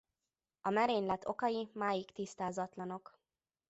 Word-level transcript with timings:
A 0.61 0.69
merénylet 0.69 1.25
okai 1.27 1.69
máig 1.73 2.11
tisztázatlanok. 2.11 3.19